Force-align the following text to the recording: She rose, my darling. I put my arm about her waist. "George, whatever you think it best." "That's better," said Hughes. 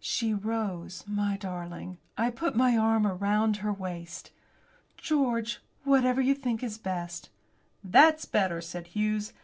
She 0.00 0.32
rose, 0.32 1.04
my 1.06 1.36
darling. 1.36 1.98
I 2.16 2.30
put 2.30 2.56
my 2.56 2.74
arm 2.74 3.04
about 3.04 3.58
her 3.58 3.70
waist. 3.70 4.30
"George, 4.96 5.60
whatever 5.82 6.22
you 6.22 6.34
think 6.34 6.62
it 6.62 6.82
best." 6.82 7.28
"That's 7.84 8.24
better," 8.24 8.62
said 8.62 8.86
Hughes. 8.86 9.34